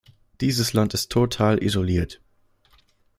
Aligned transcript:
Dieses 0.39 0.73
Land 0.73 0.95
ist 0.95 1.11
total 1.11 1.61
isoliert. 1.63 2.21